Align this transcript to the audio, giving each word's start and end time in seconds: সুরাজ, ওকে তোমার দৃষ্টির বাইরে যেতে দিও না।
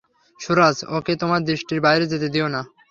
সুরাজ, 0.39 0.77
ওকে 0.97 1.13
তোমার 1.15 1.41
দৃষ্টির 1.43 1.79
বাইরে 1.81 2.05
যেতে 2.07 2.27
দিও 2.33 2.47
না। 2.47 2.61